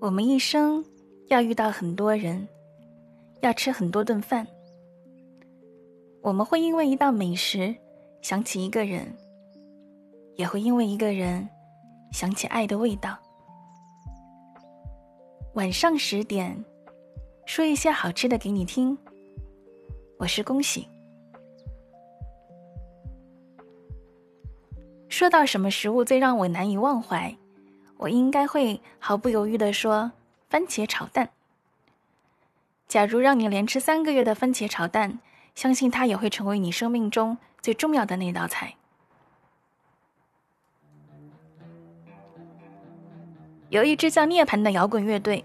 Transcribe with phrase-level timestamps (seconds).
[0.00, 0.84] 我们一生
[1.26, 2.46] 要遇到很多人，
[3.40, 4.46] 要吃很多顿饭。
[6.22, 7.74] 我们会因为一道美食
[8.22, 9.12] 想起一个人，
[10.36, 11.48] 也会因为一个人
[12.12, 13.18] 想起爱的味道。
[15.54, 16.64] 晚上十点，
[17.44, 18.96] 说一些好吃的给你听。
[20.16, 20.86] 我是恭喜。
[25.08, 27.36] 说到什么食物最让我难以忘怀？
[27.98, 30.12] 我应该会毫不犹豫地说
[30.48, 31.30] 番茄炒蛋。
[32.86, 35.18] 假如让你连吃三个月的番茄炒蛋，
[35.54, 38.74] 相信它也会成为你生命中最重要的那道菜。
[43.68, 45.44] 有一支叫涅槃的摇滚乐队，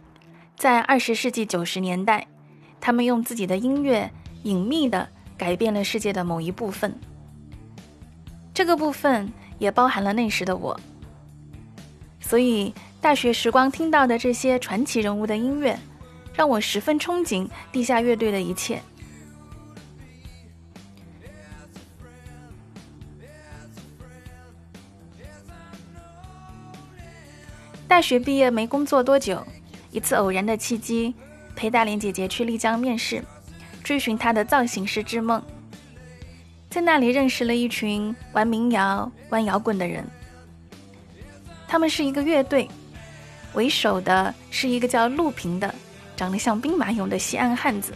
[0.56, 2.26] 在二十世纪九十年代，
[2.80, 4.10] 他们用自己的音乐
[4.44, 6.98] 隐秘的改变了世界的某一部分。
[8.54, 10.80] 这个部分也包含了那时的我。
[12.34, 15.78] 所以，大学时光听到的这些传奇人物的音乐，
[16.34, 18.82] 让我十分憧憬地下乐队的一切。
[27.88, 29.46] 大学毕业没工作多久，
[29.92, 31.14] 一次偶然的契机，
[31.56, 33.24] 陪大连姐姐去丽江面试，
[33.84, 35.40] 追寻她的造型师之梦。
[36.68, 40.04] 在那里认识了一群玩民谣、玩摇滚的人。
[41.74, 42.70] 他们是一个乐队，
[43.56, 45.74] 为首的是一个叫陆平的，
[46.16, 47.96] 长得像兵马俑的西安汉子，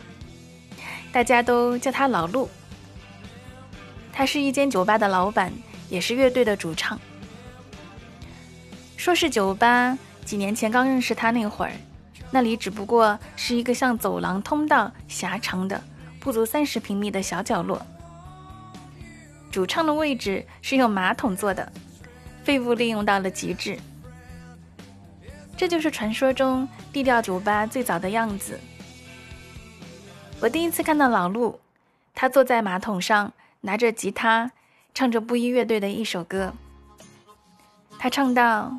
[1.12, 2.50] 大家都叫他老陆。
[4.12, 5.54] 他是一间酒吧的老板，
[5.90, 7.00] 也是乐队的主唱。
[8.98, 11.74] 说是酒吧，几年前刚认识他那会儿，
[12.32, 15.80] 那里只不过是一个像走廊通道狭长的、
[16.20, 17.80] 不足三十平米的小角落。
[19.52, 21.72] 主唱的位置是用马桶做的。
[22.48, 23.78] 废物利用到了极致，
[25.58, 28.58] 这就是传说中低调酒吧最早的样子。
[30.40, 31.60] 我第一次看到老陆，
[32.16, 34.50] 他坐在马桶上，拿着吉他，
[34.94, 36.54] 唱着布衣乐队的一首歌。
[38.00, 38.74] 他唱道：“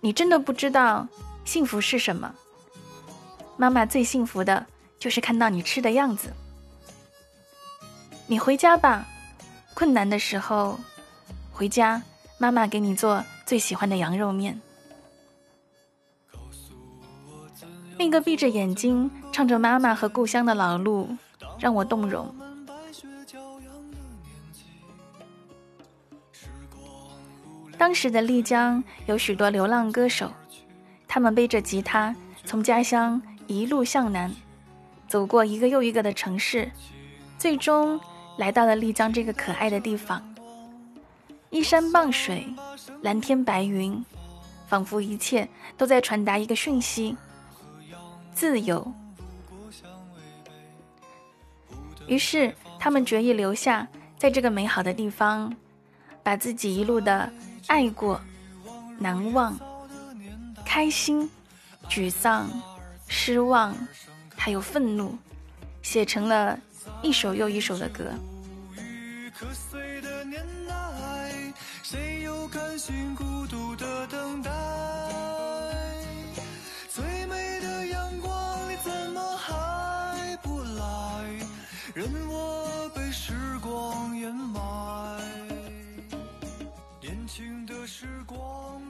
[0.00, 1.06] 你真的不知道
[1.44, 2.34] 幸福是什么？
[3.58, 4.64] 妈妈最幸福的
[4.98, 6.32] 就是看到你吃的样子。
[8.26, 9.06] 你回家吧，
[9.74, 10.80] 困难的时候
[11.52, 12.00] 回家。”
[12.38, 14.60] 妈妈给你做最喜欢的羊肉面。
[17.96, 21.08] 那个闭着眼睛唱着妈妈和故乡的老路，
[21.58, 22.34] 让我动容。
[27.78, 30.32] 当时的丽江有许多流浪歌手，
[31.06, 32.14] 他们背着吉他
[32.44, 34.34] 从家乡一路向南，
[35.06, 36.70] 走过一个又一个的城市，
[37.38, 38.00] 最终
[38.38, 40.33] 来到了丽江这个可爱的地方。
[41.54, 42.52] 依山傍水，
[43.02, 44.04] 蓝天白云，
[44.66, 45.48] 仿佛一切
[45.78, 47.16] 都在传达一个讯息：
[48.34, 48.92] 自由。
[52.08, 53.86] 于是，他们决意留下，
[54.18, 55.54] 在这个美好的地方，
[56.24, 57.32] 把自己一路的
[57.68, 58.20] 爱过、
[58.98, 59.56] 难忘、
[60.64, 61.30] 开心、
[61.88, 62.50] 沮丧、
[63.06, 63.72] 失望，
[64.34, 65.16] 还有愤怒，
[65.82, 66.58] 写成了
[67.00, 68.12] 一首又一首的歌。
[72.84, 74.50] 谁又甘心孤独的等待？
[76.90, 81.24] 最美的阳光，你怎么还不来？
[81.94, 85.18] 任我被时光掩埋。
[87.00, 88.82] 年轻的时光，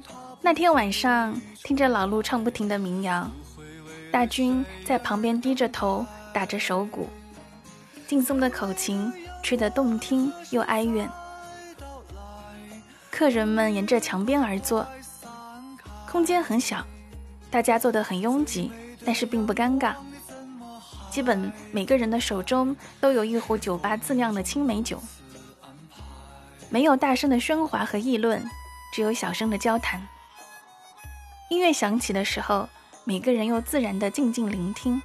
[0.42, 3.30] 那天晚上，听着老陆唱不停的民谣，
[4.10, 7.08] 大军在旁边低着头打着手鼓，
[8.08, 11.08] 劲松的口琴吹得动听又哀怨。
[13.16, 14.84] 客人们沿着墙边而坐，
[16.10, 16.84] 空间很小，
[17.48, 18.72] 大家坐得很拥挤，
[19.06, 19.94] 但是并不尴尬。
[21.12, 25.00] 基本每个人的手中都有一壶酒吧自酿的青梅酒，
[26.68, 28.44] 没有大声的喧哗和议论，
[28.92, 30.04] 只有小声的交谈。
[31.50, 32.68] 音乐响起的时候，
[33.04, 35.00] 每个人又自然的静静聆听。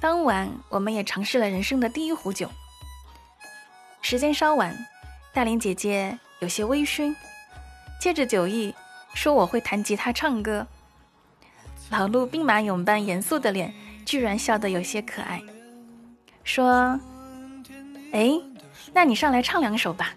[0.00, 2.48] 当晚，我们也尝试了人生的第一壶酒。
[4.00, 4.74] 时间稍晚。
[5.38, 7.14] 大林姐姐有些微醺，
[8.00, 8.74] 借着酒意
[9.14, 10.66] 说：“我会弹吉他唱歌。”
[11.90, 13.72] 老陆兵马俑般严肃的脸
[14.04, 15.40] 居然笑得有些可爱，
[16.42, 16.98] 说
[18.10, 18.32] ：“哎，
[18.92, 20.12] 那你上来唱两首吧。”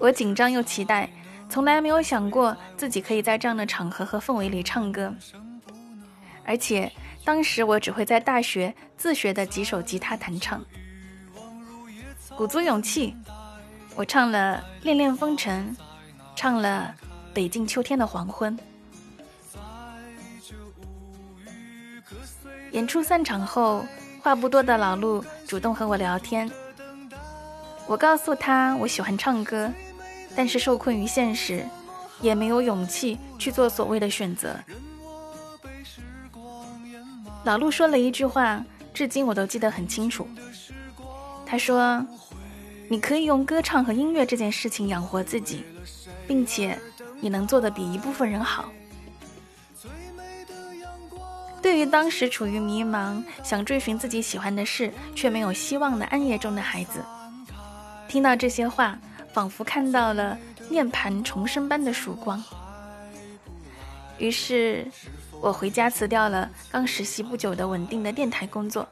[0.00, 1.08] 我紧张又期待，
[1.48, 5.14] 从来没有想过自己可以在这样的场合和氛围里唱歌，
[6.44, 6.90] 而且
[7.24, 10.60] 当时我只会在大学自学的几首吉他弹唱。
[12.38, 13.16] 鼓足勇气，
[13.96, 15.76] 我唱了《恋恋风尘》，
[16.36, 16.94] 唱了
[17.34, 18.56] 《北境秋天的黄昏。
[22.70, 23.84] 演出散场后，
[24.22, 26.48] 话不多的老陆主动和我聊天。
[27.88, 29.68] 我告诉他我喜欢唱歌，
[30.36, 31.66] 但是受困于现实，
[32.20, 34.54] 也没有勇气去做所谓的选择。
[37.42, 38.64] 老陆说了一句话，
[38.94, 40.28] 至今我都记得很清楚。
[41.44, 42.06] 他说
[42.88, 45.64] ：“你可以用歌唱和音乐这件事情养活自己，
[46.26, 46.78] 并且
[47.20, 48.72] 你能做得比一部分人好。”
[51.60, 57.04] 对于当时处于迷茫、想追寻自己喜欢的事却没有希望的暗夜中的孩子，
[58.08, 58.98] 听到这些话，
[59.32, 60.38] 仿佛看到了
[60.70, 62.42] 涅槃重生般的曙光。
[64.18, 64.86] 于是，
[65.40, 68.88] 我回家辞掉了刚实习不久的稳定的电台工作，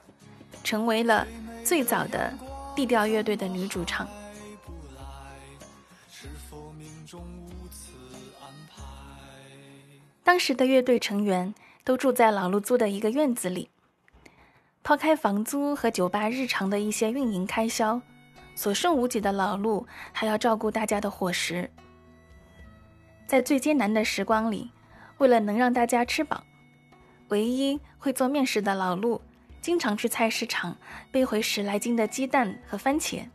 [0.63, 1.27] 成为了
[1.65, 2.35] 最早的
[2.77, 4.07] 地调乐队的女主唱。
[10.23, 11.53] 当时的乐队成员。
[11.87, 13.71] 都住在老陆租的一个院子里。
[14.83, 18.03] 抛开房租和酒吧日常的一些运营开销，
[18.57, 21.71] 所剩无几的老陆还要照顾大家的伙食。
[23.25, 24.73] 在最艰难的时光里，
[25.19, 26.43] 为了能让大家吃饱，
[27.29, 29.23] 唯一会做面食的老陆，
[29.67, 30.77] 经常去菜市场
[31.11, 33.27] 背回十来斤的鸡蛋和番茄，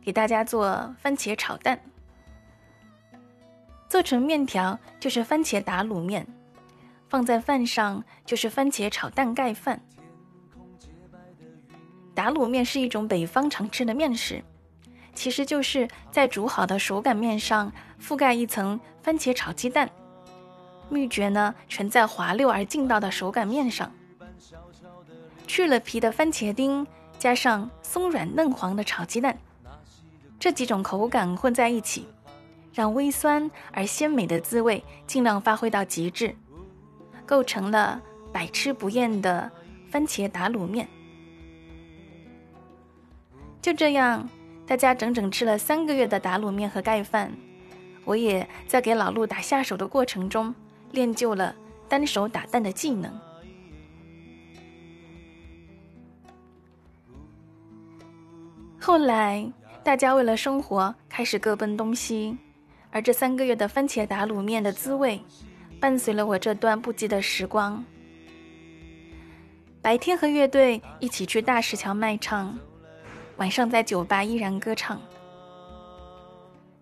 [0.00, 1.80] 给大家做番茄炒蛋。
[3.88, 6.24] 做成面条就是番茄打卤面。
[7.08, 9.82] 放在饭上就是番茄炒蛋盖饭。
[12.14, 14.40] 打卤面是一种北方常吃的面食，
[15.12, 19.90] 其实就是在煮好的手擀面上覆盖一层番茄炒鸡蛋，
[20.88, 23.92] 秘诀呢全在滑溜而劲道的手擀面上。
[25.48, 26.86] 去了皮的番茄丁，
[27.18, 29.36] 加上松软嫩黄的炒鸡蛋，
[30.38, 32.06] 这几种口感混在一起，
[32.72, 36.36] 让微酸而鲜美的滋味尽量发挥到极致。
[37.26, 38.00] 构成了
[38.32, 39.50] 百吃不厌的
[39.90, 40.88] 番茄打卤面。
[43.60, 44.26] 就这样，
[44.66, 47.32] 大家整整吃了三个月的打卤面和盖饭。
[48.04, 50.54] 我也在给老陆打下手的过程中，
[50.92, 51.54] 练就了
[51.86, 53.12] 单手打蛋的技能。
[58.88, 59.46] 后来，
[59.84, 62.38] 大家为了生活开始各奔东西，
[62.90, 65.20] 而这三个月的番茄打卤面的滋味。
[65.78, 67.84] 伴随了我这段不羁的时光。
[69.82, 72.58] 白天和乐队一起去大石桥卖唱，
[73.36, 74.98] 晚上在酒吧依然歌唱。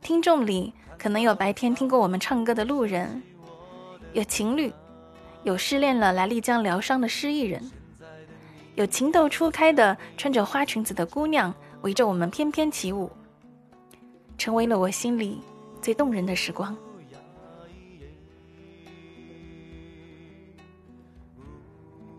[0.01, 3.21] 听众里可能有白天听过我们唱歌的路人，
[4.13, 4.73] 有情侣，
[5.43, 7.69] 有失恋了来丽江疗伤的失意人，
[8.77, 11.53] 有情窦初开的穿着花裙子的姑娘
[11.87, 13.09] 围着我们翩翩起舞，
[14.37, 15.41] 成为了我心里
[15.81, 16.77] 最动人的时光。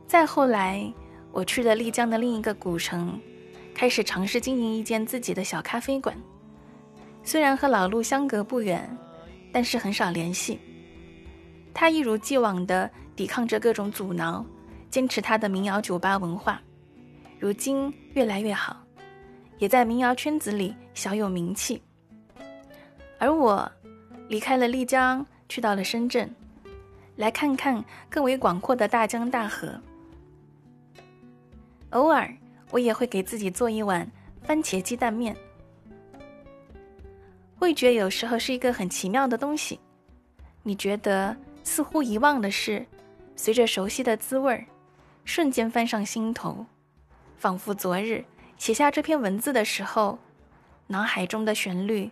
[0.07, 0.89] 再后来，
[1.33, 3.19] 我去了丽江的另一个古城，
[3.75, 6.17] 开始尝试经营一间自己的小咖啡馆。
[7.25, 8.89] 虽然和老陆相隔不远，
[9.51, 10.57] 但是很少联系。
[11.73, 14.45] 他一如既往地抵抗着各种阻挠，
[14.89, 16.61] 坚持他的民谣酒吧文化。
[17.37, 18.86] 如今越来越好，
[19.57, 21.81] 也在民谣圈子里小有名气。
[23.19, 23.71] 而我
[24.27, 26.29] 离开了丽江，去到了深圳，
[27.15, 29.79] 来看看更为广阔的大江大河。
[31.91, 32.31] 偶尔，
[32.69, 34.09] 我也会给自己做一碗
[34.43, 35.35] 番茄鸡蛋面。
[37.59, 39.79] 味觉有时候是一个很奇妙的东西，
[40.61, 42.85] 你觉得似乎遗忘的事，
[43.35, 44.65] 随着熟悉的滋味儿，
[45.25, 46.65] 瞬间翻上心头，
[47.37, 48.23] 仿佛昨日
[48.57, 50.17] 写下这篇文字的时候，
[50.87, 52.09] 脑海中的旋律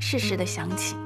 [0.00, 0.96] 适时的响起。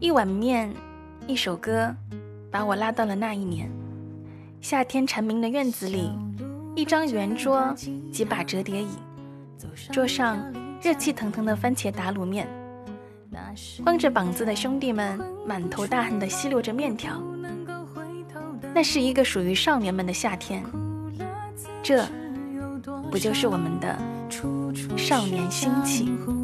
[0.00, 0.74] 一碗面，
[1.28, 1.94] 一首歌，
[2.50, 3.70] 把我拉到了那一年。
[4.60, 6.10] 夏天蝉鸣的院子里，
[6.74, 7.72] 一张圆桌，
[8.12, 8.98] 几把折叠椅，
[9.92, 12.46] 桌上热气腾腾的番茄打卤面，
[13.84, 17.22] 光着膀子的兄弟们满头大汗地吸溜着面条。
[18.74, 20.64] 那是一个属于少年们的夏天，
[21.82, 22.06] 这
[23.10, 23.98] 不就是我们的
[24.96, 26.39] 少年心情？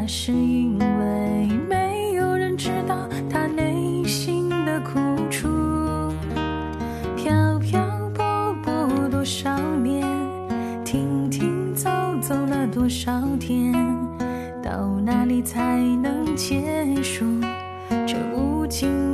[0.00, 5.48] 那是因为没有人知道他内心的苦楚
[7.16, 7.80] 飘飘
[8.14, 10.06] 泊泊多少年
[10.84, 11.90] 停停走
[12.22, 13.72] 走了多少天
[14.62, 16.62] 到哪里才能结
[17.02, 17.24] 束
[18.06, 19.07] 这无尽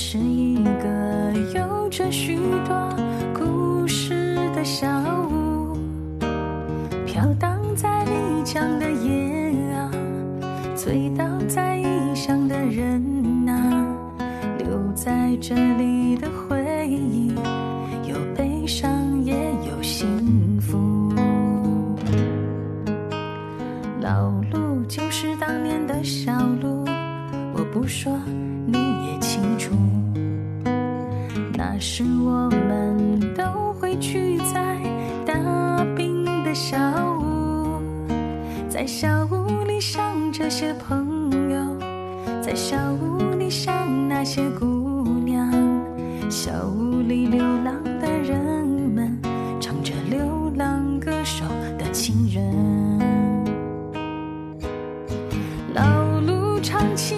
[0.00, 2.96] 是一个有着许多
[3.34, 4.86] 故事的小
[5.28, 5.76] 屋，
[7.04, 8.12] 飘荡在丽
[8.44, 9.90] 江的夜啊，
[10.76, 13.84] 醉倒在异乡的人呐、
[14.58, 17.34] 留在这里的回忆，
[18.06, 18.88] 有悲伤
[19.24, 19.34] 也
[19.68, 21.12] 有幸福。
[24.00, 26.84] 老路就是当年的小路，
[27.52, 28.12] 我不说
[31.90, 34.76] 是我们都会去在
[35.24, 35.34] 大
[35.96, 36.76] 冰的小
[37.18, 37.80] 屋，
[38.68, 41.58] 在小屋里想这些朋友，
[42.42, 45.50] 在小屋里想那些姑娘，
[46.30, 48.38] 小屋里流浪的人
[48.94, 49.18] 们
[49.58, 51.42] 唱着流浪歌手
[51.78, 52.44] 的情人。
[55.74, 57.17] 老路唱起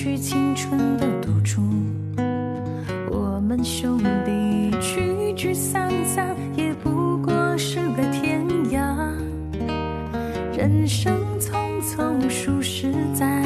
[0.00, 1.60] 去青春的赌注。
[3.10, 8.78] 我们兄弟聚聚散散，也不过是个天涯。
[10.56, 13.42] 人生匆匆数十载，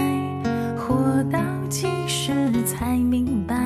[0.76, 1.38] 活到
[1.71, 3.56] 几时才明白？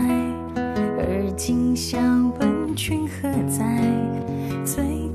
[0.54, 2.00] 而今想
[2.38, 3.82] 问君何在？
[4.64, 5.05] 最